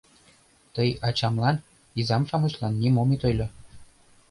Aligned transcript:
Тый 0.75 0.89
ачамлан, 1.07 1.57
изам-шамычлан 1.99 2.73
нимом 2.81 3.09
ит 3.15 3.21
ойло... 3.27 3.47